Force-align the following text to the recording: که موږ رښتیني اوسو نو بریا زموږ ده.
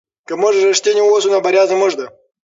که 0.27 0.33
موږ 0.41 0.53
رښتیني 0.69 1.01
اوسو 1.03 1.27
نو 1.33 1.39
بریا 1.45 1.63
زموږ 1.71 1.91
ده. 1.99 2.07